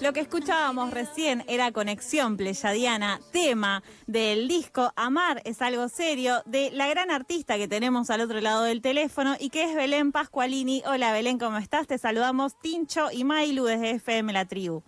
[0.00, 6.70] Lo que escuchábamos recién era Conexión Pleyadiana, tema del disco Amar es algo serio, de
[6.72, 10.82] la gran artista que tenemos al otro lado del teléfono y que es Belén Pascualini.
[10.86, 11.86] Hola Belén, ¿cómo estás?
[11.86, 14.82] Te saludamos Tincho y Mailu desde FM La Tribu.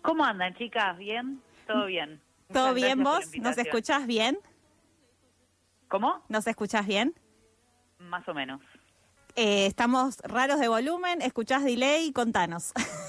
[0.00, 0.96] ¿Cómo andan, chicas?
[0.96, 1.42] ¿Bien?
[1.66, 2.22] ¿Todo bien?
[2.52, 3.36] ¿Todo bien vos?
[3.40, 4.38] ¿Nos escuchás bien?
[5.88, 6.22] ¿Cómo?
[6.28, 7.14] ¿Nos escuchás bien?
[7.98, 8.60] Más o menos.
[9.34, 12.72] Eh, estamos raros de volumen, escuchás delay, contanos.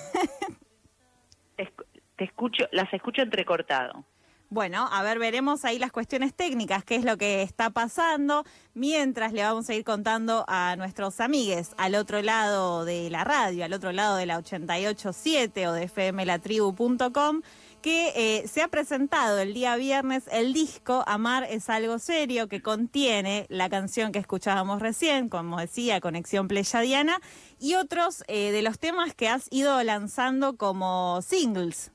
[2.16, 4.05] te escucho, las escucho entrecortado.
[4.49, 8.45] Bueno, a ver, veremos ahí las cuestiones técnicas, qué es lo que está pasando,
[8.76, 13.66] mientras le vamos a ir contando a nuestros amigues al otro lado de la radio,
[13.66, 17.41] al otro lado de la 887 o de fmlatribu.com,
[17.81, 22.61] que eh, se ha presentado el día viernes el disco Amar es algo serio, que
[22.61, 27.20] contiene la canción que escuchábamos recién, como decía, Conexión Pleyadiana,
[27.59, 31.91] y otros eh, de los temas que has ido lanzando como singles.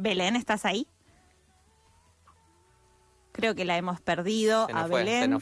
[0.00, 0.86] Belén, ¿estás ahí?
[3.32, 5.38] Creo que la hemos perdido a Belén.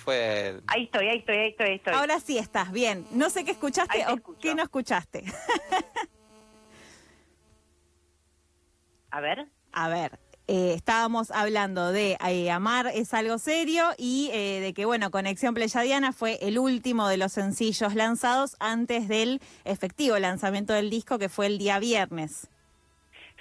[0.67, 1.95] Ahí estoy, ahí estoy, ahí estoy, ahí estoy.
[1.95, 3.06] Ahora sí estás, bien.
[3.12, 5.25] No sé qué escuchaste o qué no escuchaste.
[9.11, 9.48] a ver.
[9.73, 14.86] A ver, eh, estábamos hablando de eh, Amar es algo serio y eh, de que,
[14.86, 20.91] bueno, Conexión Pleyadiana fue el último de los sencillos lanzados antes del efectivo lanzamiento del
[20.91, 22.48] disco que fue el día viernes.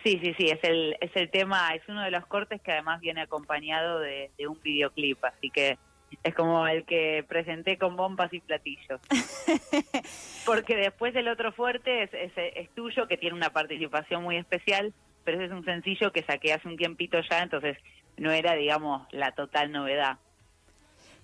[0.04, 3.02] Sí, sí, sí, es el, es el tema, es uno de los cortes que además
[3.02, 5.78] viene acompañado de, un videoclip, así que
[6.24, 9.02] es como el que presenté con bombas y platillos.
[10.46, 15.38] Porque después el otro fuerte es, es, tuyo, que tiene una participación muy especial, pero
[15.38, 17.78] ese es un sencillo que saqué hace un tiempito ya, entonces
[18.18, 20.20] no era, digamos, la total novedad.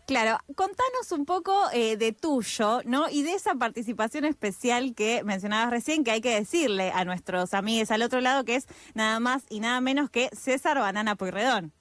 [0.05, 3.09] Claro, contanos un poco eh, de tuyo, ¿no?
[3.09, 7.89] Y de esa participación especial que mencionabas recién, que hay que decirle a nuestros amigos
[7.89, 11.71] al otro lado, que es nada más y nada menos que César Banana Pueyrredón.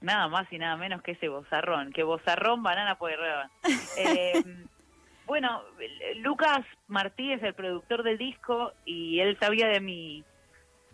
[0.00, 3.50] Nada más y nada menos que ese bozarrón, que bozarrón Banana Pueyrredón.
[3.98, 4.42] eh,
[5.26, 5.62] bueno,
[6.16, 10.24] Lucas Martí es el productor del disco y él sabía de mi,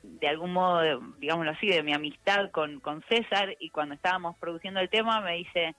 [0.03, 0.83] de algún modo,
[1.19, 5.37] digámoslo así, de mi amistad con, con César y cuando estábamos produciendo el tema me
[5.37, 5.77] dice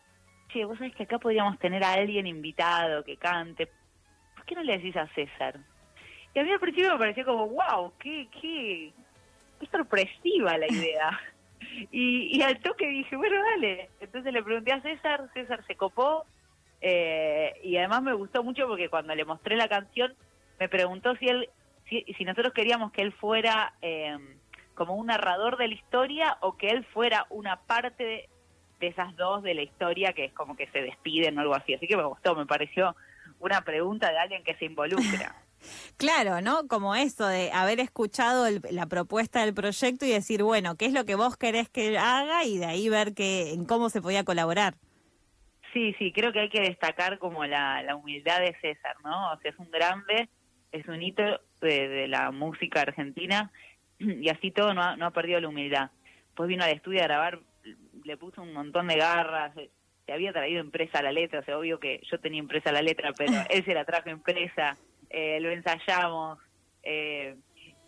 [0.49, 3.67] che, vos sabés que acá podríamos tener a alguien invitado que cante,
[4.35, 5.59] ¿por qué no le decís a César?
[6.33, 8.93] Y a mí al principio me pareció como, wow, qué, qué,
[9.59, 11.19] qué sorpresiva la idea.
[11.91, 13.89] y, y al toque dije, bueno, dale.
[13.99, 16.25] Entonces le pregunté a César, César se copó,
[16.81, 20.13] eh, y además me gustó mucho porque cuando le mostré la canción,
[20.59, 21.49] me preguntó si él,
[21.89, 24.17] si, si nosotros queríamos que él fuera eh,
[24.75, 28.29] como un narrador de la historia o que él fuera una parte de,
[28.79, 31.73] de esas dos de la historia que es como que se despiden o algo así.
[31.73, 32.95] Así que me gustó, me pareció
[33.39, 35.35] una pregunta de alguien que se involucra.
[35.97, 36.67] Claro, ¿no?
[36.67, 41.05] Como eso de haber escuchado la propuesta del proyecto y decir, bueno, ¿qué es lo
[41.05, 42.43] que vos querés que haga?
[42.43, 44.75] Y de ahí ver que, en cómo se podía colaborar.
[45.73, 49.31] Sí, sí, creo que hay que destacar como la, la humildad de César, ¿no?
[49.33, 50.29] O sea, es un grande,
[50.71, 51.23] es un hito
[51.61, 53.51] de, la música argentina
[53.99, 55.91] y así todo no ha, no ha perdido la humildad.
[56.35, 57.39] Pues vino al estudio a grabar
[58.05, 59.53] le puso un montón de garras,
[60.05, 63.11] se había traído impresa la letra, o sea, obvio que yo tenía impresa la letra,
[63.17, 64.77] pero él se la trajo impresa,
[65.09, 66.39] eh, lo ensayamos,
[66.83, 67.35] eh,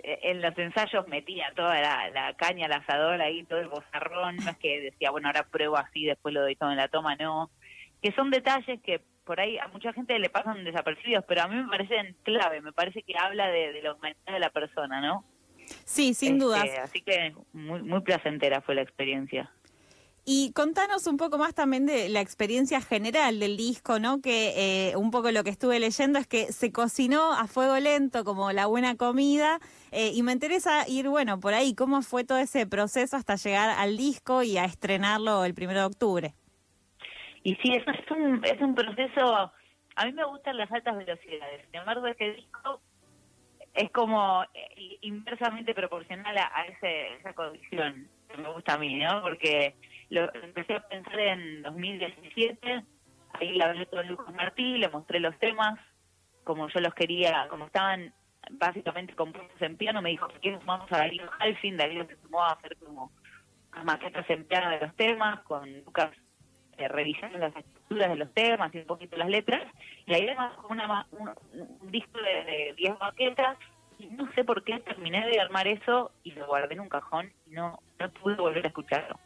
[0.03, 4.57] en los ensayos metía toda la, caña al asador ahí, todo el bozarrón, no es
[4.57, 7.51] que decía, bueno, ahora pruebo así, después lo doy todo en la toma, no,
[8.01, 11.55] que son detalles que por ahí a mucha gente le pasan desapercibidos, pero a mí
[11.55, 15.25] me parecen clave, me parece que habla de, de la humanidad de la persona, ¿no?
[15.85, 16.63] Sí, sin duda.
[16.63, 19.51] Este, así que muy, muy placentera fue la experiencia.
[20.29, 24.19] Y contanos un poco más también de la experiencia general del disco, ¿no?
[24.19, 28.25] Que eh, un poco lo que estuve leyendo es que se cocinó a fuego lento
[28.25, 29.59] como la buena comida
[29.93, 33.69] eh, y me interesa ir, bueno, por ahí, ¿cómo fue todo ese proceso hasta llegar
[33.69, 36.33] al disco y a estrenarlo el primero de octubre?
[37.43, 39.33] Y sí, es un, es un proceso,
[39.95, 42.81] a mí me gustan las altas velocidades, sin embargo este disco
[43.73, 49.21] es como eh, inversamente proporcional a, ese, esa condición que me gusta a mí, ¿no?
[49.21, 49.73] Porque
[50.09, 52.83] lo empecé a pensar en 2017,
[53.33, 55.79] ahí la hablé con Lucas Martí, le mostré los temas,
[56.43, 58.13] como yo los quería, como estaban
[58.51, 61.77] básicamente compuestos en piano, me dijo, ¿qué vamos a Darío Halfin?
[61.77, 63.11] Darío se sumó a hacer como
[63.83, 66.11] maquetas en piano de los temas, con Lucas
[66.77, 69.63] eh, revisando las estructuras de los temas y un poquito las letras,
[70.05, 71.31] y ahí además una, un,
[71.81, 73.57] un disco de 10 maquetas,
[73.99, 77.31] y no sé por qué terminé de armar eso y lo guardé en un cajón
[77.47, 79.19] y no, no pude volver a escucharlo.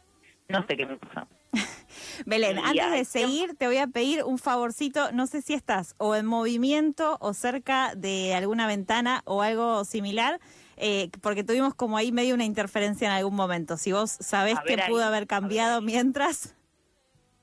[0.52, 1.26] No sé qué me pasó.
[2.26, 5.12] Belén, Y antes de seguir, te voy a pedir un favorcito.
[5.12, 10.38] No sé si estás o en movimiento o cerca de alguna ventana o algo similar,
[10.76, 13.76] eh, porque tuvimos como ahí medio una interferencia en algún momento.
[13.76, 16.54] Si vos sabés A que ver ahí, pudo haber ver cambiado mientras.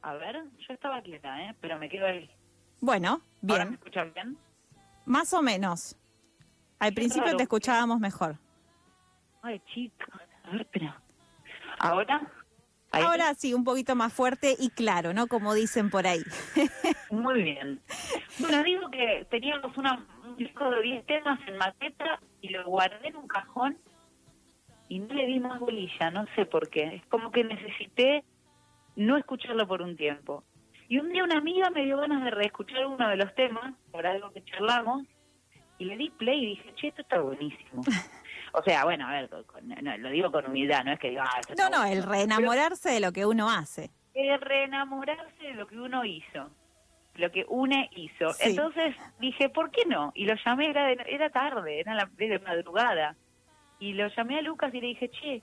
[0.02, 1.56] A ver, yo estaba quieta, ¿eh?
[1.60, 2.30] Pero me quedo ahí.
[2.80, 4.38] Bueno, ¿Ahora me bien, escuchan bien?
[5.06, 5.96] más o menos.
[6.80, 7.38] Al Qué principio raro.
[7.38, 8.38] te escuchábamos mejor.
[9.42, 10.08] Ay, chicos.
[10.46, 11.02] A ver, espera.
[11.80, 12.22] ¿Ahora?
[12.92, 13.04] Ahí.
[13.04, 15.28] Ahora sí, un poquito más fuerte y claro, ¿no?
[15.28, 16.24] Como dicen por ahí.
[17.12, 17.80] Muy bien.
[18.40, 23.10] Bueno, digo que teníamos una, un disco de 10 temas en maqueta y lo guardé
[23.10, 23.78] en un cajón
[24.88, 26.96] y no le di más bolilla, no sé por qué.
[26.96, 28.24] Es como que necesité
[28.96, 30.44] no escucharlo por un tiempo.
[30.88, 34.08] Y un día una amiga me dio ganas de reescuchar uno de los temas, por
[34.08, 35.06] algo que charlamos,
[35.78, 37.84] y le di play y dije, che, esto está buenísimo.
[38.54, 41.24] O sea, bueno, a ver, con- no, lo digo con humildad, no es que diga,
[41.26, 41.94] ah, No, no, bueno.
[41.94, 43.92] el reenamorarse de lo que uno hace.
[44.14, 46.50] es reenamorarse de lo que uno hizo,
[47.16, 48.30] lo que une hizo.
[48.34, 48.50] Sí.
[48.52, 50.12] Entonces dije, ¿por qué no?
[50.16, 53.16] Y lo llamé, era, de- era tarde, era la, de madrugada.
[53.80, 55.42] Y lo llamé a Lucas y le dije, che,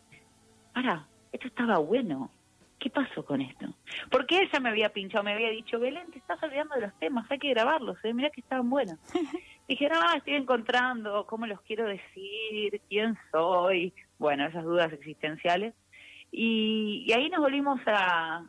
[0.75, 2.31] para, esto estaba bueno.
[2.79, 3.65] ¿Qué pasó con esto?
[4.11, 7.25] Porque ella me había pinchado, me había dicho, Belén, te estás olvidando de los temas,
[7.31, 8.13] hay que grabarlos, ¿eh?
[8.13, 8.99] mirá que estaban buenos.
[9.69, 15.75] Dije, no, estoy encontrando cómo los quiero decir, quién soy, bueno, esas dudas existenciales.
[16.31, 18.45] Y, ahí nos volvimos a,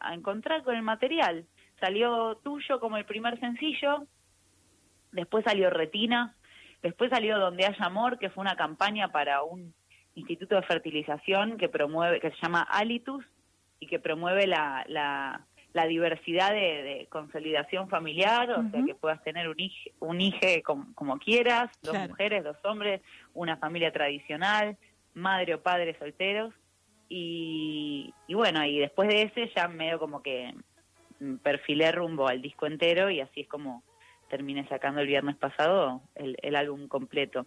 [0.00, 1.46] a encontrar con el material.
[1.80, 4.06] Salió tuyo como el primer sencillo,
[5.12, 6.36] después salió Retina,
[6.82, 9.74] después salió Donde haya amor, que fue una campaña para un
[10.14, 13.24] instituto de fertilización que promueve, que se llama Alitus
[13.78, 19.22] y que promueve la, la, la diversidad de, de consolidación familiar, o sea que puedas
[19.22, 20.32] tener un hijo, un
[20.64, 22.08] como, como quieras, dos Claro.
[22.10, 23.00] mujeres, dos hombres,
[23.34, 24.76] una familia tradicional,
[25.14, 26.52] madre o padre solteros.
[27.08, 30.54] Y, y bueno, y después de ese ya medio como que
[31.20, 33.82] mm, perfilé rumbo al disco entero y así es como
[34.28, 37.46] terminé sacando el viernes pasado el, el álbum completo.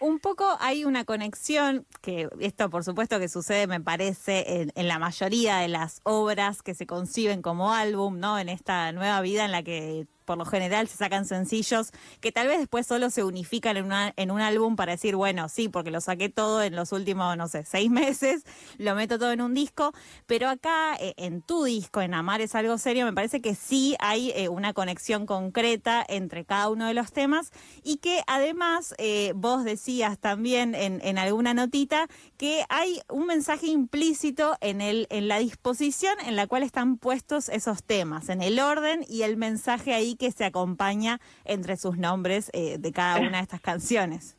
[0.00, 4.88] Un poco hay una conexión, que esto por supuesto que sucede, me parece, en, en
[4.88, 8.38] la mayoría de las obras que se conciben como álbum, ¿no?
[8.38, 12.48] En esta nueva vida en la que por lo general se sacan sencillos que tal
[12.48, 15.90] vez después solo se unifican en, una, en un álbum para decir, bueno, sí, porque
[15.90, 18.44] lo saqué todo en los últimos, no sé, seis meses,
[18.76, 19.92] lo meto todo en un disco,
[20.26, 23.96] pero acá eh, en tu disco, en Amar es algo serio, me parece que sí
[24.00, 27.52] hay eh, una conexión concreta entre cada uno de los temas
[27.82, 33.68] y que además eh, vos decías también en, en alguna notita que hay un mensaje
[33.68, 38.58] implícito en, el, en la disposición en la cual están puestos esos temas, en el
[38.58, 43.38] orden y el mensaje ahí que se acompaña entre sus nombres eh, de cada una
[43.38, 44.36] de estas canciones.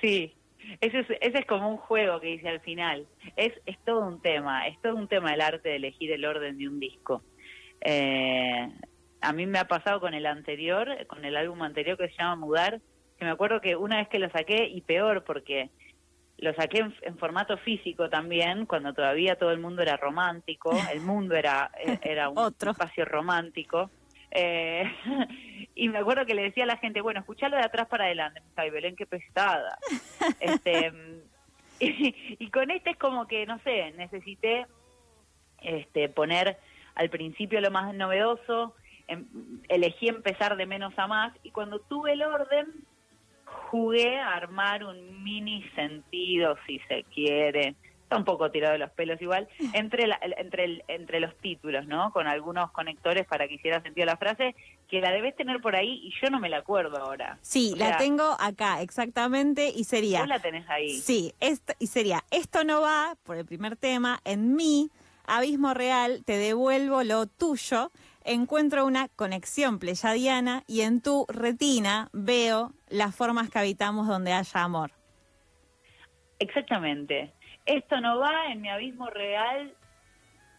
[0.00, 0.34] Sí,
[0.80, 3.06] ese es, ese es como un juego que dice al final.
[3.36, 6.58] Es, es todo un tema, es todo un tema el arte de elegir el orden
[6.58, 7.22] de un disco.
[7.82, 8.68] Eh,
[9.20, 12.36] a mí me ha pasado con el anterior, con el álbum anterior que se llama
[12.36, 12.80] Mudar,
[13.18, 15.70] que me acuerdo que una vez que lo saqué, y peor porque
[16.38, 21.02] lo saqué en, en formato físico también, cuando todavía todo el mundo era romántico, el
[21.02, 21.70] mundo era,
[22.02, 22.70] era un Otro.
[22.70, 23.90] espacio romántico.
[24.30, 24.84] Eh,
[25.74, 28.42] y me acuerdo que le decía a la gente, bueno, escuchalo de atrás para adelante.
[28.56, 29.78] Ay, Belén, qué pesada.
[30.40, 30.92] este,
[31.80, 34.66] y, y con este es como que, no sé, necesité
[35.60, 36.58] este, poner
[36.94, 38.74] al principio lo más novedoso,
[39.08, 39.26] em-
[39.68, 42.66] elegí empezar de menos a más, y cuando tuve el orden,
[43.44, 47.74] jugué a armar un mini sentido, si se quiere,
[48.10, 51.86] está un poco tirado de los pelos igual, entre, la- entre, el- entre los títulos,
[51.86, 52.12] ¿no?
[52.12, 54.56] Con algunos conectores para que hiciera sentido la frase,
[54.88, 57.38] que la debes tener por ahí y yo no me la acuerdo ahora.
[57.40, 60.20] Sí, O la sea, tengo acá, exactamente, y sería...
[60.20, 60.88] Vos la tenés ahí.
[60.88, 64.90] Sí, esto, y sería, esto no va, por el primer tema, en mí,
[65.24, 67.92] abismo real, te devuelvo lo tuyo,
[68.24, 74.64] encuentro una conexión pleyadiana y en tu retina veo las formas que habitamos donde haya
[74.64, 74.90] amor.
[76.40, 77.32] Exactamente.
[77.76, 79.72] Esto no va en mi abismo real,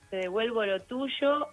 [0.10, 1.48] te devuelvo lo tuyo,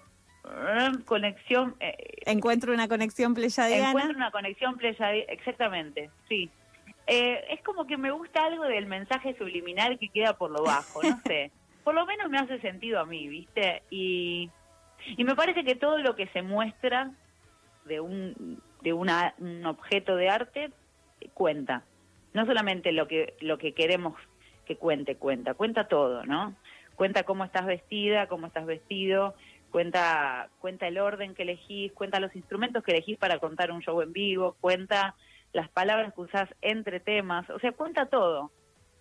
[0.44, 1.96] mm, conexión, eh,
[2.26, 3.88] Encuentro una conexión pleyadiana.
[3.90, 6.50] encuentro una conexión pleyadi- exactamente, sí.
[7.06, 11.02] Eh, es como que me gusta algo del mensaje subliminal que queda por lo bajo,
[11.02, 11.50] no sé.
[11.84, 13.82] Por lo menos me hace sentido a mí, ¿viste?
[13.88, 14.50] Y,
[15.16, 17.10] y me parece que todo lo que se muestra
[17.86, 20.70] de un de una, un objeto de arte
[21.22, 21.82] eh, cuenta.
[22.34, 24.14] No solamente lo que lo que queremos
[24.68, 26.54] que cuente cuenta, cuenta todo, ¿no?
[26.94, 29.34] Cuenta cómo estás vestida, cómo estás vestido,
[29.70, 34.00] cuenta cuenta el orden que elegís, cuenta los instrumentos que elegís para contar un show
[34.02, 35.14] en vivo, cuenta
[35.54, 38.52] las palabras que usás entre temas, o sea, cuenta todo.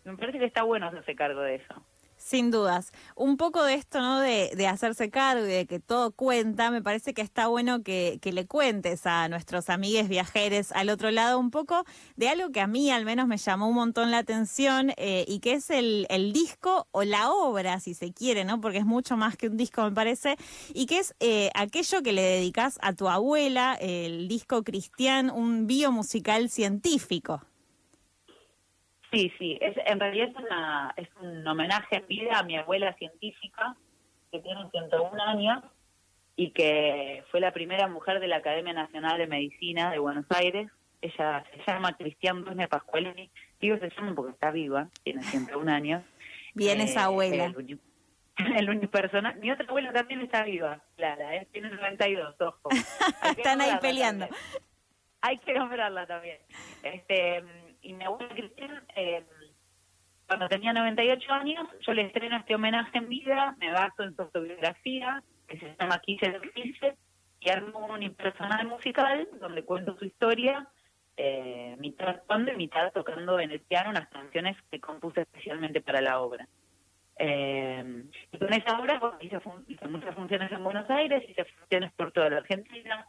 [0.05, 1.83] Me parece que está bueno hacerse cargo de eso.
[2.17, 2.91] Sin dudas.
[3.15, 4.19] Un poco de esto, ¿no?
[4.19, 8.19] De, de, hacerse cargo y de que todo cuenta, me parece que está bueno que,
[8.23, 11.85] le cuentes a nuestros amigues viajeros al otro lado un poco
[12.17, 15.39] de algo que a mí al menos me llamó un montón la atención eh, y
[15.39, 18.59] que es el, el, disco o la obra, si se quiere, ¿no?
[18.59, 20.35] Porque es mucho más que un disco, me parece,
[20.73, 25.67] y que es eh, aquello que le dedicas a tu abuela, el disco Cristian, un
[25.67, 27.41] biomusical científico.
[29.11, 32.93] Sí, sí, es, en realidad es, una, es un homenaje en vida a mi abuela
[32.93, 33.75] científica,
[34.31, 35.63] que tiene 101 años
[36.35, 40.69] y que fue la primera mujer de la Academia Nacional de Medicina de Buenos Aires.
[41.01, 43.29] Ella se llama Cristian Brune Pascualini,
[43.61, 46.03] digo se llama porque está viva, tiene 101 años.
[46.53, 47.45] Bien esa eh, abuela.
[47.45, 47.79] El,
[48.57, 49.37] el unipersonal.
[49.39, 51.47] Mi otra abuela también está viva, Clara, ¿eh?
[51.53, 52.69] tiene 92, ojo.
[53.37, 54.27] Están ahí peleando.
[55.21, 56.39] Hay que nombrarla también.
[56.83, 57.43] Este
[57.81, 59.23] y mi abuela Cristina, eh,
[60.27, 64.23] cuando tenía 98 años, yo le estreno este homenaje en vida, me baso en su
[64.23, 66.97] autobiografía, que se llama Quise el Quise,
[67.39, 70.67] y armo un impersonal musical donde cuento su historia,
[71.15, 76.01] eh, mitad actuando y mitad tocando en el piano unas canciones que compuse especialmente para
[76.01, 76.47] la obra.
[77.19, 82.11] Eh, y con esa obra hice, hice, muchas funciones en Buenos Aires, hice funciones por
[82.11, 83.07] toda la Argentina,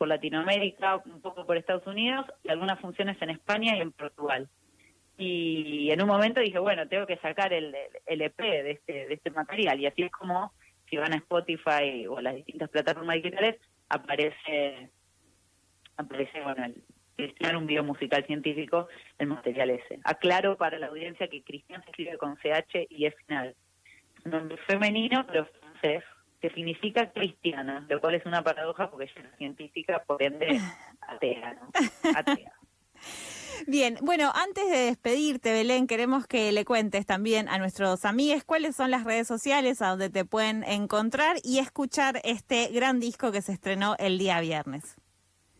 [0.00, 4.48] por Latinoamérica, un poco por Estados Unidos y algunas funciones en España y en Portugal.
[5.18, 7.76] Y en un momento dije, bueno, tengo que sacar el,
[8.06, 9.78] el EP de este, de este material.
[9.78, 10.54] Y así es como,
[10.88, 13.56] si van a Spotify o las distintas plataformas digitales,
[13.90, 14.88] aparece,
[15.98, 16.82] aparece bueno, el,
[17.16, 18.88] Cristian, un video musical científico,
[19.18, 20.00] el material ese.
[20.04, 23.54] Aclaro para la audiencia que Cristian se escribe con CH y es final.
[24.24, 26.02] Un nombre femenino, pero francés,
[26.40, 30.58] que significa cristiana, lo cual es una paradoja porque ella es científica, por ende
[31.00, 31.70] atea, ¿no?
[32.16, 32.52] Atea.
[33.66, 38.74] Bien, bueno, antes de despedirte, Belén, queremos que le cuentes también a nuestros amigos cuáles
[38.74, 43.42] son las redes sociales a donde te pueden encontrar y escuchar este gran disco que
[43.42, 44.96] se estrenó el día viernes.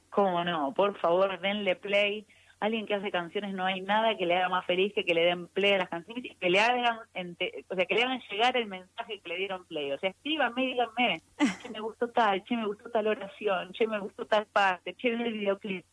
[0.08, 2.26] Cómo no, por favor, denle play
[2.60, 5.24] alguien que hace canciones no hay nada que le haga más feliz que que le
[5.24, 8.56] den play a las canciones y que le hagan o sea que le hagan llegar
[8.56, 9.90] el mensaje que le dieron play.
[9.92, 11.22] O sea escríbanme díganme
[11.62, 15.08] che me gustó tal che me gustó tal oración che me gustó tal parte che
[15.08, 15.86] el videoclip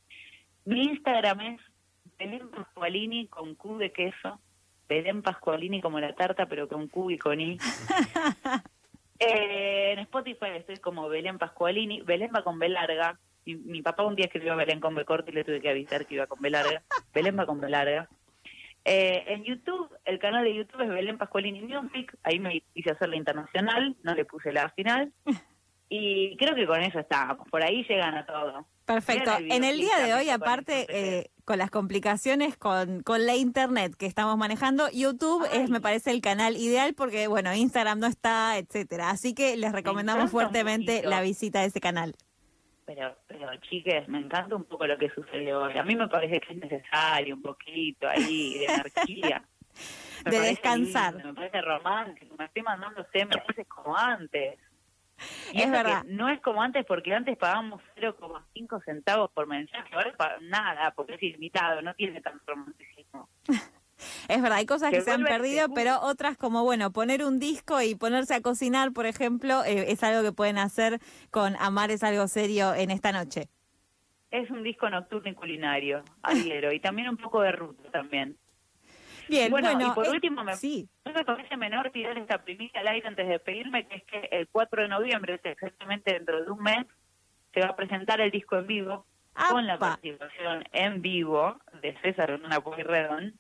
[0.66, 1.62] mi Instagram es
[2.18, 4.42] Belén Pascualini con Q de queso
[4.90, 7.58] Belén Pascualini como la tarta pero con Q y con I.
[9.20, 13.18] Eh, en Spotify estoy como Belén Pascualini Belén va con B larga
[13.56, 16.16] mi, papá un día escribió Belén con B corta y le tuve que avisar que
[16.16, 16.84] iba con B larga.
[17.14, 18.10] Belén va con B larga.
[18.86, 22.18] Eh, en YouTube, el canal de YouTube es Belén Pascualini Music.
[22.24, 25.12] Ahí me hice hacer la internacional, no le puse la final.
[25.90, 27.38] Y creo que con eso está.
[27.50, 28.68] Por ahí llegan a todo.
[28.84, 29.32] Perfecto.
[29.40, 34.06] En el día de hoy, aparte, eh, con las complicaciones con, con la internet que
[34.06, 39.12] estamos manejando, YouTube es, me parece, el canal ideal porque, bueno, Instagram no está, etcétera.
[39.12, 42.16] Así que les recomendamos fuertemente la visita a ese canal
[42.88, 45.78] pero, pero chiques, me encanta un poco lo que sucedió hoy.
[45.78, 49.44] A mí me parece que es necesario un poquito ahí de energía.
[50.26, 51.14] de descansar.
[51.24, 54.58] me parece romántico, me estoy mandando SMS como antes.
[55.52, 56.06] Y es verdad.
[56.06, 61.24] No es como antes porque antes pagábamos 0,5 centavos por mensaje, ahora nada, porque es
[61.24, 63.28] ilimitado, no tiene tanto romanticismo.
[64.28, 67.82] Es verdad, hay cosas que, se han perdido, pero otras como, bueno, poner un disco
[67.82, 71.00] y ponerse a cocinar, por ejemplo, eh, es algo que pueden hacer
[71.32, 73.50] con Amar es algo serio en esta noche.
[74.30, 78.38] Es un disco nocturno y culinario, adhiero, y también un poco de ruta también.
[79.30, 80.88] Bien, bueno, y por eh, último, me, sí.
[81.06, 84.48] me parece menor tirar esta primicia al aire antes de pedirme que es que el
[84.48, 86.86] 4 de noviembre, exactamente dentro de un mes,
[87.54, 89.06] se va a presentar el disco en vivo,
[89.50, 93.34] con la participación en vivo de César Luna Pueyrredón,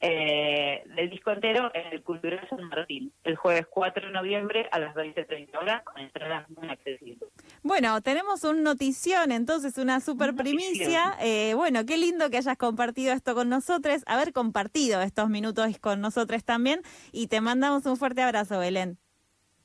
[0.00, 4.78] eh, del disco entero en el Cultural San Martín, el jueves 4 de noviembre a
[4.78, 7.28] las 20.30 horas, con entradas muy accesibles.
[7.62, 11.16] Bueno, tenemos un notición, entonces una super primicia.
[11.20, 16.00] Eh, bueno, qué lindo que hayas compartido esto con nosotros, haber compartido estos minutos con
[16.00, 16.80] nosotros también,
[17.12, 18.98] y te mandamos un fuerte abrazo, Belén.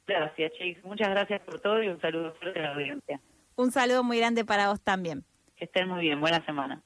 [0.06, 0.84] Gracias, Chicos.
[0.84, 3.22] Muchas gracias por todo y un saludo fuerte a la audiencia.
[3.56, 5.24] Un saludo muy grande para vos también.
[5.56, 6.20] Que estén muy bien.
[6.20, 6.84] Buena semana.